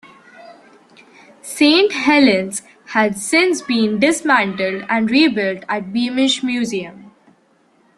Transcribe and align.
Saint 1.43 1.91
Helen's 1.93 2.63
has 2.87 3.23
since 3.23 3.61
been 3.61 3.99
dismantled 3.99 4.83
and 4.89 5.11
rebuilt 5.11 5.63
at 5.69 5.93
Beamish 5.93 6.41
Museum. 6.41 7.11